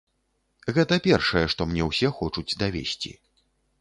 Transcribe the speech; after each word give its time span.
Гэта 0.77 0.97
першае, 1.07 1.43
што 1.55 1.61
мне 1.73 1.83
ўсе 1.91 2.07
хочуць 2.21 2.57
давесці. 2.63 3.13